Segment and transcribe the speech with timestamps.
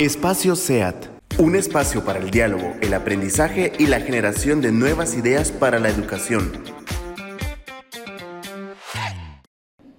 [0.00, 1.06] Espacio SEAT,
[1.40, 5.88] un espacio para el diálogo, el aprendizaje y la generación de nuevas ideas para la
[5.88, 6.52] educación.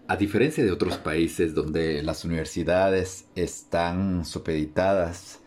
[0.08, 5.42] A diferencia de otros países donde las universidades están supeditadas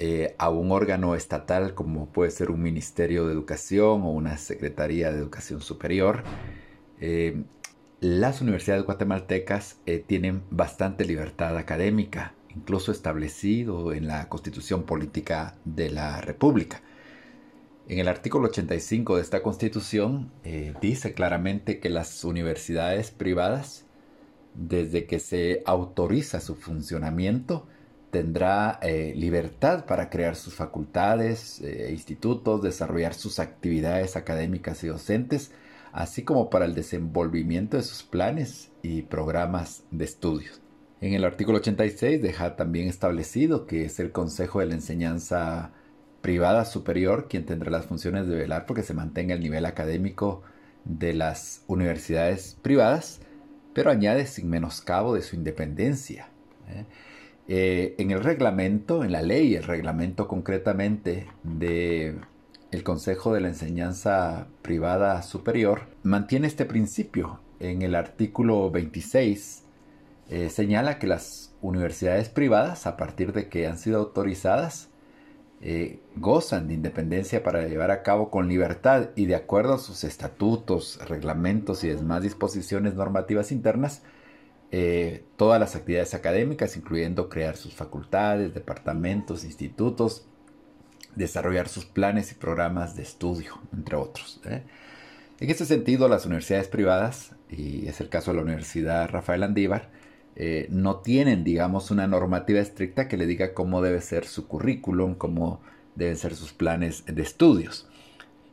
[0.00, 5.12] eh, a un órgano estatal como puede ser un Ministerio de Educación o una Secretaría
[5.12, 6.24] de Educación Superior,
[7.00, 7.44] eh,
[8.00, 15.90] las universidades guatemaltecas eh, tienen bastante libertad académica incluso establecido en la Constitución Política de
[15.90, 16.82] la República.
[17.88, 23.84] En el artículo 85 de esta Constitución eh, dice claramente que las universidades privadas,
[24.54, 27.66] desde que se autoriza su funcionamiento,
[28.10, 35.50] tendrá eh, libertad para crear sus facultades e institutos, desarrollar sus actividades académicas y docentes,
[35.92, 40.60] así como para el desenvolvimiento de sus planes y programas de estudios.
[41.02, 45.72] En el artículo 86 deja también establecido que es el Consejo de la Enseñanza
[46.20, 50.42] Privada Superior quien tendrá las funciones de velar porque se mantenga el nivel académico
[50.84, 53.20] de las universidades privadas,
[53.74, 56.28] pero añade sin menoscabo de su independencia.
[56.68, 56.84] ¿eh?
[57.48, 62.14] Eh, en el reglamento, en la ley, el reglamento concretamente de
[62.70, 67.40] el Consejo de la Enseñanza Privada Superior mantiene este principio.
[67.58, 69.61] En el artículo 26
[70.32, 74.88] eh, señala que las universidades privadas, a partir de que han sido autorizadas,
[75.60, 80.04] eh, gozan de independencia para llevar a cabo con libertad y de acuerdo a sus
[80.04, 84.04] estatutos, reglamentos y demás disposiciones normativas internas,
[84.70, 90.26] eh, todas las actividades académicas, incluyendo crear sus facultades, departamentos, institutos,
[91.14, 94.40] desarrollar sus planes y programas de estudio, entre otros.
[94.46, 99.90] En ese sentido, las universidades privadas, y es el caso de la Universidad Rafael Andívar,
[100.36, 105.14] eh, no tienen, digamos, una normativa estricta que le diga cómo debe ser su currículum,
[105.14, 105.60] cómo
[105.94, 107.88] deben ser sus planes de estudios.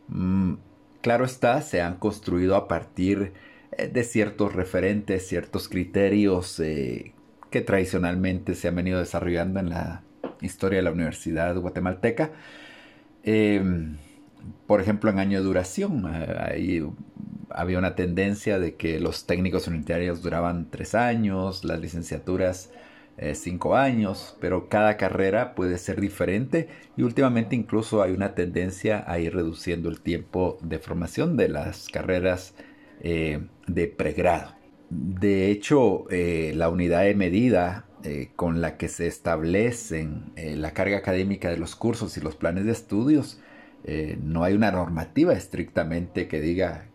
[0.09, 0.55] Mm,
[1.01, 3.33] claro está, se han construido a partir
[3.77, 7.13] eh, de ciertos referentes, ciertos criterios eh,
[7.49, 10.03] que tradicionalmente se han venido desarrollando en la
[10.41, 12.31] historia de la Universidad Guatemalteca.
[13.23, 13.97] Em,
[14.67, 16.83] por ejemplo, en año de duración, hay
[17.49, 22.69] había una tendencia de que los técnicos unitarios duraban tres años, las licenciaturas
[23.17, 29.03] eh, cinco años, pero cada carrera puede ser diferente y últimamente incluso hay una tendencia
[29.07, 32.53] a ir reduciendo el tiempo de formación de las carreras
[33.01, 34.55] eh, de pregrado.
[34.89, 37.85] De hecho, eh, la unidad de medida
[38.37, 42.71] con la que se establecen la carga académica de los cursos y los planes de
[42.71, 43.41] estudios,
[44.21, 46.89] no hay una normativa estrictamente que diga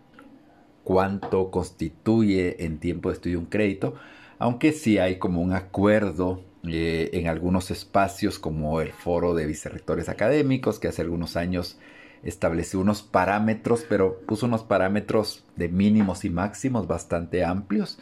[0.84, 3.95] cuánto constituye en tiempo de estudio un crédito,
[4.39, 10.09] aunque sí hay como un acuerdo eh, en algunos espacios como el foro de vicerrectores
[10.09, 11.78] académicos que hace algunos años
[12.23, 17.99] estableció unos parámetros, pero puso unos parámetros de mínimos y máximos bastante amplios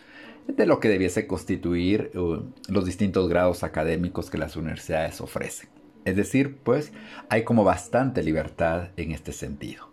[0.47, 5.82] de lo que debiese constituir uh, los distintos grados académicos que las universidades ofrecen.
[6.05, 6.93] Es decir, pues
[7.29, 9.89] hay como bastante libertad en este sentido.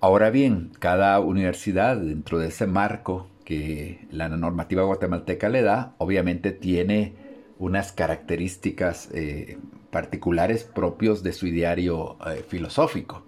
[0.00, 6.52] Ahora bien, cada universidad dentro de ese marco que la normativa guatemalteca le da, obviamente
[6.52, 7.14] tiene
[7.58, 9.58] unas características eh,
[9.90, 13.24] particulares propios de su ideario eh, filosófico.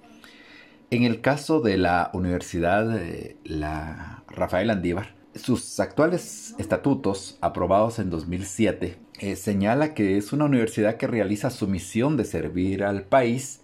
[0.91, 8.11] En el caso de la Universidad eh, la Rafael Andívar, sus actuales estatutos, aprobados en
[8.11, 8.99] 2007,
[9.37, 13.61] señala que es una universidad que realiza su misión de servir al país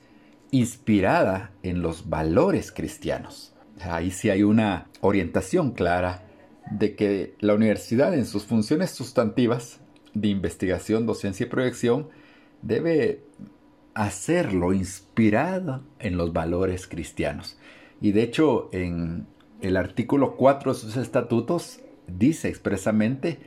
[0.50, 3.54] inspirada en los valores cristianos.
[3.80, 6.24] Ahí sí hay una orientación clara
[6.70, 9.80] de que la universidad en sus funciones sustantivas
[10.14, 12.08] de investigación, docencia y proyección
[12.60, 13.24] debe
[13.94, 17.58] hacerlo inspirada en los valores cristianos.
[18.00, 19.26] Y de hecho en
[19.62, 23.38] el artículo 4 de sus estatutos dice expresamente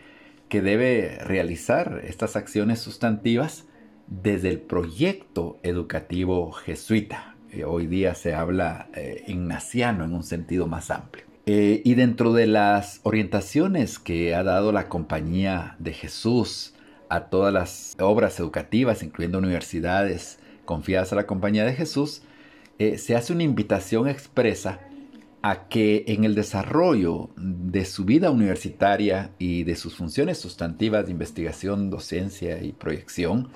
[0.49, 3.65] que debe realizar estas acciones sustantivas
[4.07, 7.35] desde el proyecto educativo jesuita.
[7.51, 11.25] Eh, hoy día se habla eh, ignaciano en un sentido más amplio.
[11.47, 16.73] Eh, y dentro de las orientaciones que ha dado la Compañía de Jesús
[17.09, 22.23] a todas las obras educativas, incluyendo universidades confiadas a la Compañía de Jesús,
[22.77, 24.81] se hace una invitación expresa
[25.45, 31.11] a que en el desarrollo de su vida universitaria y de sus funciones sustantivas de
[31.11, 33.49] investigación, docencia y proyección,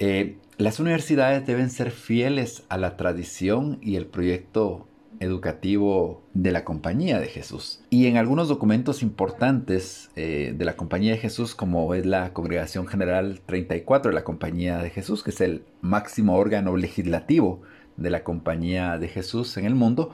[0.00, 4.88] eh, las universidades deben ser fieles a la tradición y el proyecto
[5.20, 7.80] educativo de la Compañía de Jesús.
[7.90, 12.88] Y en algunos documentos importantes eh, de la Compañía de Jesús, como es la Congregación
[12.88, 17.62] General 34 de la Compañía de Jesús, que es el máximo órgano legislativo
[17.96, 20.12] de la Compañía de Jesús en el mundo,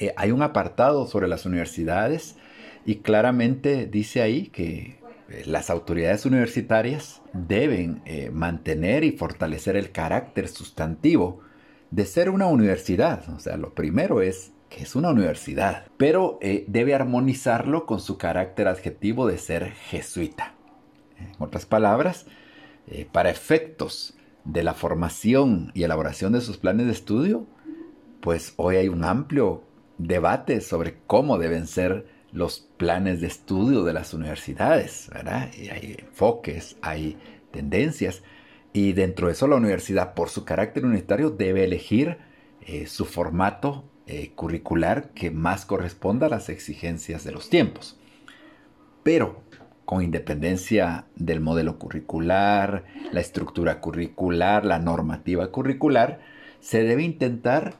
[0.00, 2.36] eh, hay un apartado sobre las universidades
[2.84, 4.98] y claramente dice ahí que
[5.28, 8.02] eh, las autoridades universitarias deben
[8.32, 11.40] mantener y fortalecer el carácter sustantivo
[11.90, 13.28] de ser una universidad.
[13.30, 18.16] O sea, lo primero es que es una universidad, pero eh, debe armonizarlo con su
[18.16, 20.54] carácter adjetivo de ser jesuita.
[21.18, 22.26] En otras palabras,
[22.86, 24.14] eh, para efectos
[24.44, 27.46] de la formación y elaboración de sus planes de estudio,
[28.20, 29.64] pues hoy hay un amplio
[30.06, 35.50] debate sobre cómo deben ser los planes de estudio de las universidades, ¿verdad?
[35.54, 37.16] Y hay enfoques, hay
[37.50, 38.22] tendencias,
[38.72, 42.18] y dentro de eso la universidad, por su carácter unitario, debe elegir
[42.60, 47.98] eh, su formato eh, curricular que más corresponda a las exigencias de los tiempos.
[49.02, 49.42] Pero
[49.84, 56.20] con independencia del modelo curricular, la estructura curricular, la normativa curricular,
[56.60, 57.74] se debe intentar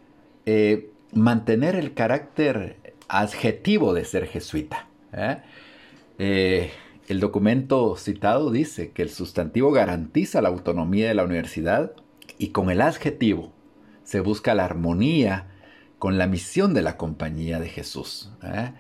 [0.45, 4.87] eh, mantener el carácter adjetivo de ser jesuita.
[7.11, 11.93] El documento citado dice que el sustantivo garantiza la autonomía de la universidad
[12.39, 13.53] y con el adjetivo
[14.05, 15.49] se busca la armonía
[15.99, 18.31] con la misión de la compañía de Jesús.
[18.43, 18.71] ¿eh?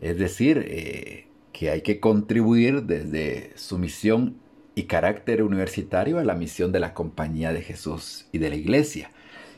[0.00, 4.36] Es decir, eh, que hay que contribuir desde su misión
[4.74, 9.12] y carácter universitario a la misión de la compañía de Jesús y de la iglesia.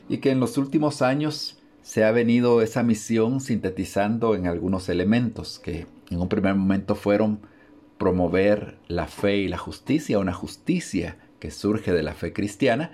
[0.07, 5.59] Y que en los últimos años se ha venido esa misión sintetizando en algunos elementos
[5.59, 7.41] que en un primer momento fueron
[7.97, 12.91] promover la fe y la justicia, una justicia que surge de la fe cristiana,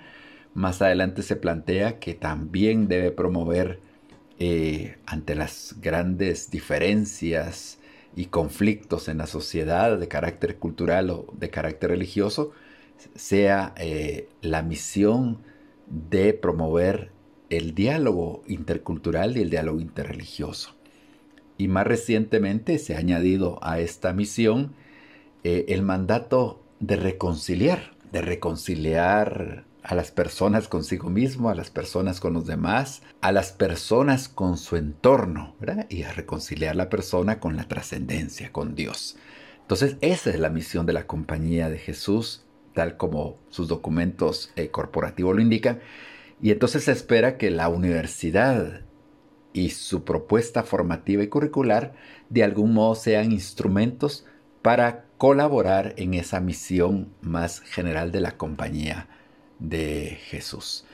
[0.54, 3.78] más adelante se plantea que también debe promover
[4.40, 7.78] eh, ante las grandes diferencias
[8.16, 12.50] y conflictos en la sociedad de carácter cultural o de carácter religioso,
[13.14, 15.38] sea eh, la misión
[15.86, 17.12] de promover
[17.50, 20.74] el diálogo intercultural y el diálogo interreligioso.
[21.58, 24.72] Y más recientemente se ha añadido a esta misión
[25.44, 32.20] eh, el mandato de reconciliar, de reconciliar a las personas consigo mismo, a las personas
[32.20, 35.54] con los demás, a las personas con su entorno.
[35.88, 39.16] Y a reconciliar la persona con la trascendencia, con Dios.
[39.62, 42.44] Entonces, esa es la misión de la compañía de Jesús,
[42.74, 45.80] tal como sus documentos eh, corporativos lo indican.
[46.42, 48.82] Y entonces se espera que la universidad
[49.52, 51.94] y su propuesta formativa y curricular
[52.28, 54.24] de algún modo sean instrumentos
[54.62, 59.08] para colaborar en esa misión más general de la compañía
[59.58, 60.84] de Jesús.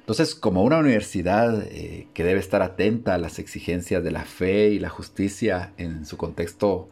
[0.00, 4.68] Entonces, como una universidad eh, que debe estar atenta a las exigencias de la fe
[4.70, 6.88] y la justicia en su contexto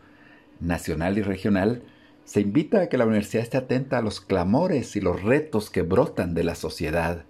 [0.61, 1.83] nacional y regional,
[2.25, 5.83] se invita a que la universidad esté atenta a los clamores y los retos que
[5.83, 7.25] brotan de la sociedad,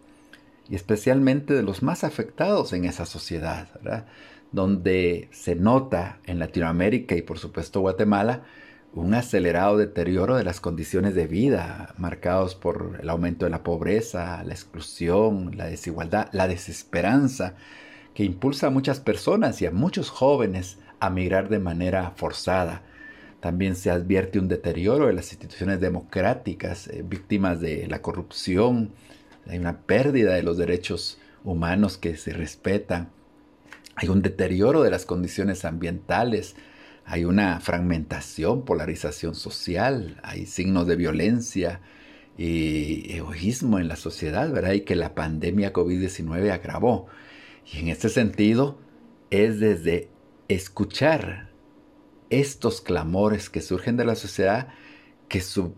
[0.70, 3.68] y especialmente de los más afectados en esa sociedad,
[4.52, 8.44] donde se nota en Latinoamérica y por supuesto Guatemala
[8.92, 14.42] un acelerado deterioro de las condiciones de vida, marcados por el aumento de la pobreza,
[14.44, 17.54] la exclusión, la desigualdad, la desesperanza,
[18.14, 22.82] que impulsa a muchas personas y a muchos jóvenes a migrar de manera forzada.
[23.40, 28.90] También se advierte un deterioro de las instituciones democráticas, eh, víctimas de la corrupción,
[29.50, 33.10] hay una pérdida de los derechos humanos que se respetan,
[33.96, 36.54] hay un deterioro de las condiciones ambientales,
[37.04, 41.80] hay una fragmentación, polarización social, hay signos de violencia
[42.38, 44.72] y egoísmo en la sociedad, ¿verdad?
[44.72, 47.08] Y que la pandemia COVID-19 agravó.
[47.72, 48.78] Y en este sentido
[49.30, 50.08] es desde
[50.46, 51.50] escuchar
[52.30, 54.68] estos clamores que surgen de la sociedad
[55.28, 55.74] que su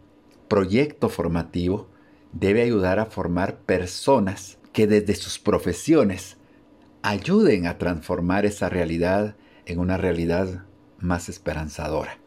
[0.48, 1.88] proyecto formativo
[2.32, 6.36] debe ayudar a formar personas que desde sus profesiones
[7.02, 9.36] ayuden a transformar esa realidad
[9.66, 10.64] en una realidad
[10.98, 12.18] más esperanzadora.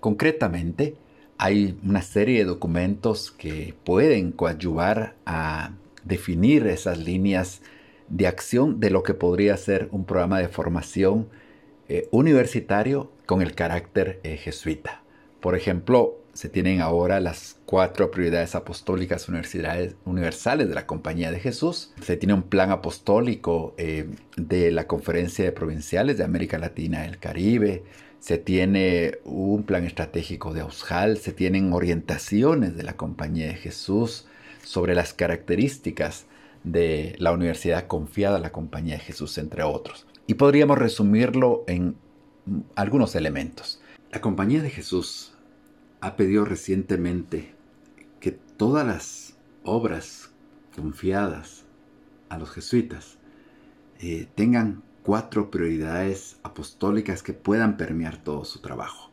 [0.00, 0.96] Concretamente,
[1.38, 5.72] hay una serie de documentos que pueden coadyuvar a
[6.04, 7.62] definir esas líneas
[8.08, 11.28] de acción de lo que podría ser un programa de formación
[11.88, 15.02] eh, universitario con el carácter eh, jesuita.
[15.40, 21.40] Por ejemplo, se tienen ahora las cuatro prioridades apostólicas universidades, universales de la Compañía de
[21.40, 21.92] Jesús.
[22.00, 27.08] Se tiene un plan apostólico eh, de la Conferencia de Provinciales de América Latina y
[27.08, 27.84] el Caribe.
[28.18, 31.18] Se tiene un plan estratégico de Aushal.
[31.18, 34.26] Se tienen orientaciones de la Compañía de Jesús
[34.64, 36.26] sobre las características
[36.64, 40.06] de la universidad confiada a la Compañía de Jesús, entre otros.
[40.26, 41.96] Y podríamos resumirlo en
[42.74, 43.82] algunos elementos.
[44.10, 45.31] La Compañía de Jesús
[46.02, 47.54] ha pedido recientemente
[48.18, 50.30] que todas las obras
[50.74, 51.64] confiadas
[52.28, 53.18] a los jesuitas
[54.00, 59.12] eh, tengan cuatro prioridades apostólicas que puedan permear todo su trabajo.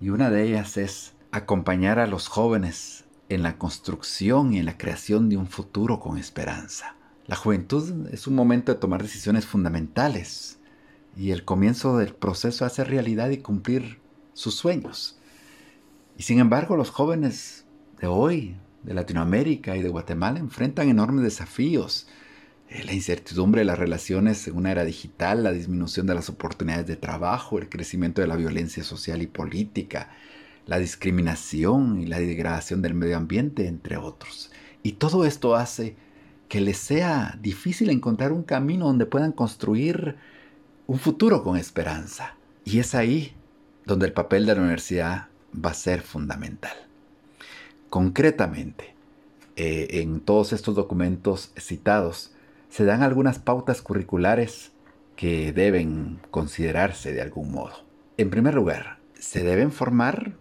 [0.00, 4.78] Y una de ellas es acompañar a los jóvenes en la construcción y en la
[4.78, 6.96] creación de un futuro con esperanza.
[7.28, 10.58] La juventud es un momento de tomar decisiones fundamentales
[11.16, 14.00] y el comienzo del proceso hace realidad y cumplir
[14.32, 15.20] sus sueños.
[16.16, 17.66] Y sin embargo, los jóvenes
[18.00, 22.06] de hoy, de Latinoamérica y de Guatemala, enfrentan enormes desafíos.
[22.68, 26.86] Eh, la incertidumbre de las relaciones en una era digital, la disminución de las oportunidades
[26.86, 30.10] de trabajo, el crecimiento de la violencia social y política,
[30.66, 34.50] la discriminación y la degradación del medio ambiente, entre otros.
[34.82, 35.96] Y todo esto hace
[36.48, 40.16] que les sea difícil encontrar un camino donde puedan construir
[40.86, 42.36] un futuro con esperanza.
[42.64, 43.34] Y es ahí
[43.84, 45.28] donde el papel de la universidad
[45.62, 46.76] va a ser fundamental.
[47.90, 48.94] Concretamente,
[49.56, 52.32] eh, en todos estos documentos citados,
[52.68, 54.72] se dan algunas pautas curriculares
[55.16, 57.84] que deben considerarse de algún modo.
[58.18, 60.34] En primer lugar, se deben formar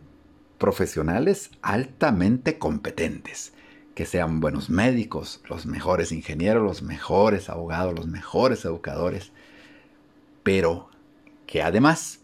[0.58, 3.54] profesionales altamente competentes,
[3.94, 9.32] que sean buenos médicos, los mejores ingenieros, los mejores abogados, los mejores educadores,
[10.44, 10.90] pero
[11.48, 12.20] que además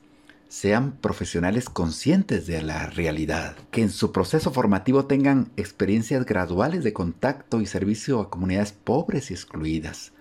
[0.52, 6.92] sean profesionales conscientes de la realidad, que en su proceso formativo tengan experiencias graduales de
[6.92, 10.12] contacto y servicio a comunidades pobres y excluidas,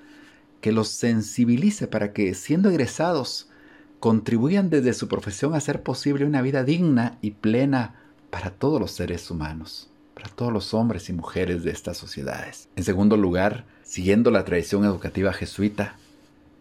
[0.60, 3.48] que los sensibilice para que, siendo egresados,
[3.98, 7.96] contribuyan desde su profesión a hacer posible una vida digna y plena
[8.30, 12.68] para todos los seres humanos, para todos los hombres y mujeres de estas sociedades.
[12.76, 15.96] En segundo lugar, siguiendo la tradición educativa jesuita,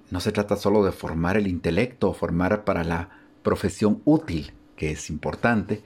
[0.09, 4.91] no se trata solo de formar el intelecto o formar para la profesión útil, que
[4.91, 5.83] es importante,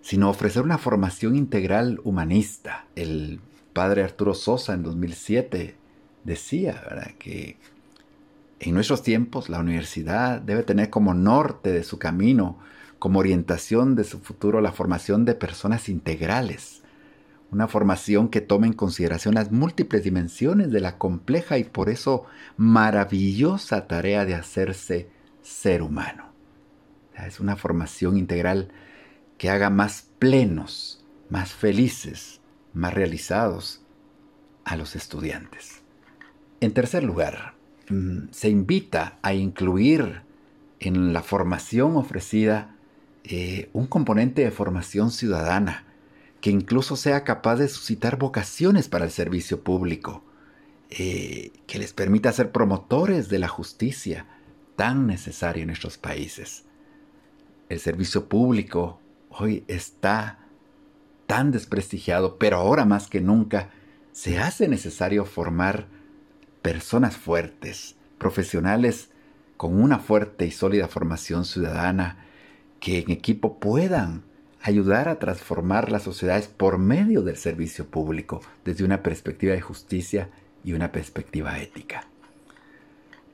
[0.00, 2.86] sino ofrecer una formación integral humanista.
[2.94, 3.40] El
[3.72, 5.76] padre Arturo Sosa en 2007
[6.24, 7.56] decía que
[8.60, 12.58] en nuestros tiempos la universidad debe tener como norte de su camino,
[12.98, 16.82] como orientación de su futuro, la formación de personas integrales.
[17.50, 22.24] Una formación que tome en consideración las múltiples dimensiones de la compleja y por eso
[22.56, 25.08] maravillosa tarea de hacerse
[25.42, 26.33] ser humano.
[27.16, 28.70] Es una formación integral
[29.38, 32.40] que haga más plenos, más felices,
[32.72, 33.82] más realizados
[34.64, 35.82] a los estudiantes.
[36.60, 37.54] En tercer lugar,
[37.88, 40.22] mm, se invita a incluir
[40.80, 42.70] en la formación ofrecida
[43.24, 45.86] eh, un componente de formación ciudadana
[46.42, 50.22] que incluso sea capaz de suscitar vocaciones para el servicio público,
[50.90, 54.26] eh, que les permita ser promotores de la justicia
[54.76, 56.64] tan necesaria en nuestros países
[57.68, 60.38] el servicio público hoy está
[61.26, 63.70] tan desprestigiado, pero ahora más que nunca
[64.12, 65.86] se hace necesario formar
[66.62, 69.10] personas fuertes, profesionales
[69.56, 72.24] con una fuerte y sólida formación ciudadana,
[72.80, 74.22] que en equipo puedan
[74.62, 80.30] ayudar a transformar las sociedades por medio del servicio público, desde una perspectiva de justicia
[80.64, 82.06] y una perspectiva ética.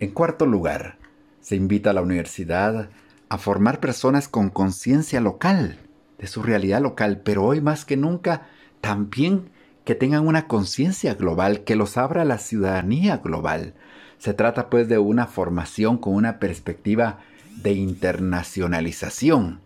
[0.00, 0.98] En cuarto lugar,
[1.40, 2.90] se invita a la universidad
[3.30, 5.78] a formar personas con conciencia local,
[6.18, 8.48] de su realidad local, pero hoy más que nunca
[8.80, 9.50] también
[9.84, 13.74] que tengan una conciencia global, que los abra la ciudadanía global.
[14.18, 17.20] Se trata pues de una formación con una perspectiva
[17.62, 19.60] de internacionalización,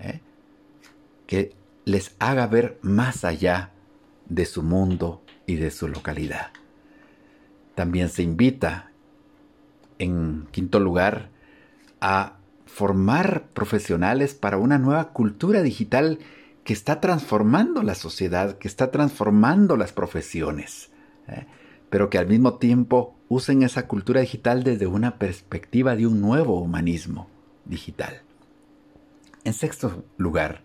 [0.00, 0.20] ¿eh?
[1.26, 1.54] que
[1.84, 3.70] les haga ver más allá
[4.28, 6.50] de su mundo y de su localidad.
[7.76, 8.90] También se invita,
[9.98, 11.30] en quinto lugar,
[12.00, 16.18] a formar profesionales para una nueva cultura digital
[16.64, 20.90] que está transformando la sociedad, que está transformando las profesiones,
[21.28, 21.46] ¿eh?
[21.90, 26.58] pero que al mismo tiempo usen esa cultura digital desde una perspectiva de un nuevo
[26.60, 27.28] humanismo
[27.66, 28.22] digital.
[29.44, 30.62] En sexto lugar,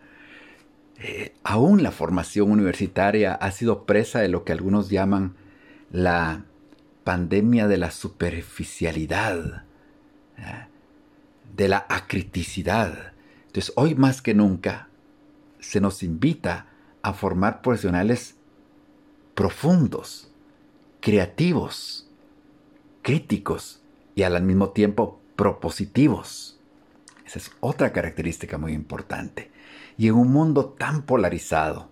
[1.01, 5.35] eh, aún la formación universitaria ha sido presa de lo que algunos llaman
[5.91, 6.45] la
[7.03, 9.65] pandemia de la superficialidad.
[10.37, 10.68] ¿eh?
[11.55, 13.13] De la acriticidad.
[13.47, 14.89] Entonces, hoy más que nunca
[15.59, 16.67] se nos invita
[17.01, 18.35] a formar profesionales
[19.35, 20.29] profundos,
[20.99, 22.09] creativos,
[23.01, 23.81] críticos
[24.15, 26.59] y al mismo tiempo propositivos.
[27.25, 29.51] Esa es otra característica muy importante.
[29.97, 31.89] Y en un mundo tan polarizado,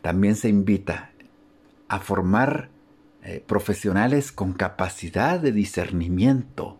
[0.00, 1.10] también se invita
[1.88, 2.70] a formar
[3.22, 6.79] eh, profesionales con capacidad de discernimiento,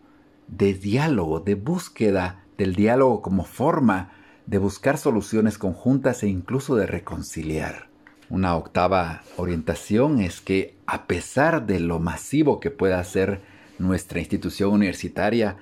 [0.51, 4.11] de diálogo, de búsqueda del diálogo como forma
[4.45, 7.87] de buscar soluciones conjuntas e incluso de reconciliar.
[8.29, 13.41] Una octava orientación es que a pesar de lo masivo que pueda ser
[13.79, 15.57] nuestra institución universitaria,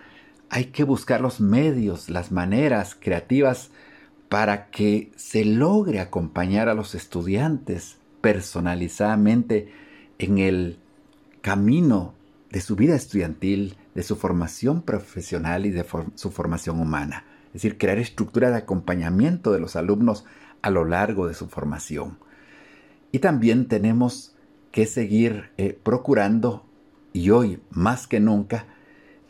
[0.49, 3.71] hay que buscar los medios, las maneras creativas
[4.27, 9.71] para que se logre acompañar a los estudiantes personalizadamente
[10.17, 10.77] en el
[11.41, 12.13] camino
[12.51, 17.25] de su vida estudiantil, de su formación profesional y de su formación humana.
[17.47, 20.23] Es decir, crear estructuras de acompañamiento de los alumnos
[20.61, 22.17] a lo largo de su formación.
[23.11, 24.37] Y también tenemos
[24.71, 26.65] que seguir eh, procurando,
[27.11, 28.67] y hoy más que nunca,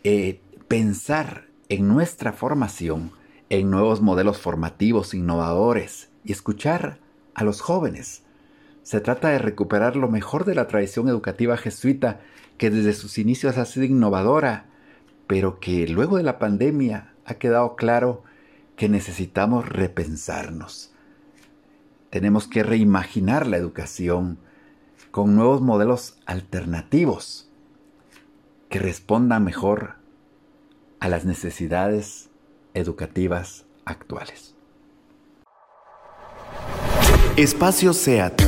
[0.03, 3.11] eh, pensar en nuestra formación,
[3.49, 6.99] en nuevos modelos formativos innovadores y escuchar
[7.33, 8.21] a los jóvenes.
[8.83, 12.21] Se trata de recuperar lo mejor de la tradición educativa jesuita
[12.57, 14.65] que desde sus inicios ha sido innovadora,
[15.27, 18.23] pero que luego de la pandemia ha quedado claro
[18.75, 20.93] que necesitamos repensarnos.
[22.09, 24.39] Tenemos que reimaginar la educación
[25.11, 27.51] con nuevos modelos alternativos
[28.69, 29.95] que respondan mejor
[30.99, 32.29] a las necesidades
[32.73, 34.55] educativas actuales.
[37.41, 38.43] Espacio SEAT.